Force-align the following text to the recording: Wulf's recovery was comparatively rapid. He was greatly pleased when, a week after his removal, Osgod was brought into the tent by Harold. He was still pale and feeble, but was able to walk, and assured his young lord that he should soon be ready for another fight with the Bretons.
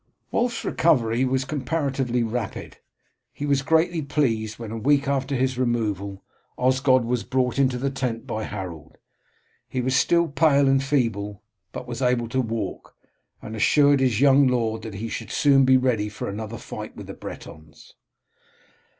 Wulf's 0.31 0.65
recovery 0.65 1.25
was 1.25 1.45
comparatively 1.45 2.23
rapid. 2.23 2.77
He 3.31 3.45
was 3.45 3.61
greatly 3.61 4.01
pleased 4.01 4.57
when, 4.57 4.71
a 4.71 4.75
week 4.77 5.07
after 5.07 5.35
his 5.35 5.59
removal, 5.59 6.23
Osgod 6.57 7.05
was 7.05 7.23
brought 7.23 7.59
into 7.59 7.77
the 7.77 7.91
tent 7.91 8.25
by 8.25 8.45
Harold. 8.45 8.97
He 9.69 9.79
was 9.79 9.95
still 9.95 10.27
pale 10.27 10.67
and 10.67 10.83
feeble, 10.83 11.43
but 11.71 11.85
was 11.87 12.01
able 12.01 12.27
to 12.29 12.41
walk, 12.41 12.95
and 13.43 13.55
assured 13.55 13.99
his 13.99 14.19
young 14.19 14.47
lord 14.47 14.81
that 14.81 14.95
he 14.95 15.07
should 15.07 15.29
soon 15.29 15.65
be 15.65 15.77
ready 15.77 16.09
for 16.09 16.27
another 16.27 16.57
fight 16.57 16.95
with 16.95 17.05
the 17.05 17.13
Bretons. 17.13 17.93